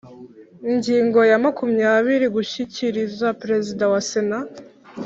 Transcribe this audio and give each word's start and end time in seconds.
Ingingo 0.71 1.19
ya 1.31 1.37
makumyabiri 1.43 2.25
Gushyikiriza 2.35 3.27
Perezida 3.41 3.83
wa 3.93 4.01
sena 4.09 4.39